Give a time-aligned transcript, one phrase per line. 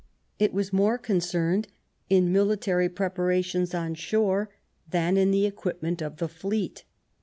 [0.39, 1.67] It was more con cerned
[2.09, 4.49] in military preparations on shore
[4.89, 6.85] than in the equipment of the fleet.